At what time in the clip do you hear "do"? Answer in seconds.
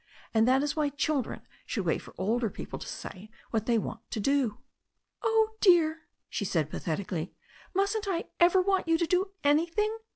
4.19-4.57, 9.05-9.33